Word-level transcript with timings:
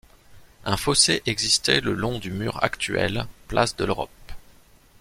Un 0.65 0.77
fossé 0.77 1.21
existait 1.27 1.79
le 1.79 1.93
long 1.93 2.17
du 2.17 2.31
mur 2.31 2.63
actuel, 2.63 3.27
place 3.47 3.75
de 3.75 3.85
l'Europe. 3.85 4.09